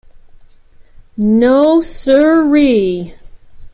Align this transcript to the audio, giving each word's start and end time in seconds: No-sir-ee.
No-sir-ee. 1.41 3.13